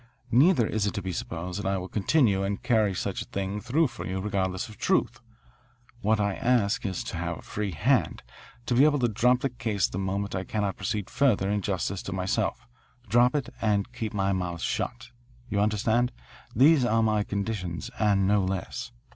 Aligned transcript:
Neither 0.31 0.65
is 0.65 0.87
it 0.87 0.95
to 0.95 1.01
be 1.03 1.11
supposed 1.11 1.59
that 1.59 1.67
I 1.71 1.77
will 1.77 1.87
continue 1.87 2.41
and 2.41 2.63
carry 2.63 2.95
such 2.95 3.21
a 3.21 3.25
thing 3.25 3.61
through 3.61 3.85
for 3.85 4.03
you 4.03 4.19
regardless 4.19 4.67
of 4.67 4.79
truth. 4.79 5.19
What 6.01 6.19
I 6.19 6.33
ask 6.33 6.87
is 6.87 7.03
to 7.03 7.17
have 7.17 7.37
a 7.37 7.41
free 7.43 7.69
hand, 7.69 8.23
to 8.65 8.73
be 8.73 8.83
able 8.83 8.97
to 8.97 9.07
drop 9.07 9.41
the 9.41 9.49
case 9.51 9.87
the 9.87 9.99
moment 9.99 10.33
I 10.33 10.43
cannot 10.43 10.77
proceed 10.77 11.07
further 11.11 11.51
in 11.51 11.61
justice 11.61 12.01
to 12.01 12.13
myself, 12.13 12.65
drop 13.09 13.35
it, 13.35 13.49
and 13.61 13.93
keep 13.93 14.11
my 14.11 14.33
mouth 14.33 14.61
shut. 14.63 15.11
You 15.51 15.59
understand? 15.59 16.11
These 16.55 16.83
are 16.83 17.03
my 17.03 17.21
conditions 17.23 17.91
and 17.99 18.27
no 18.27 18.43
less." 18.43 18.91